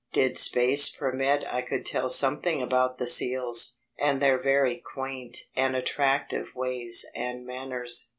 [0.13, 5.75] Did space permit I could tell something about the seals, and their very quaint and
[5.75, 8.09] attractive ways and manners.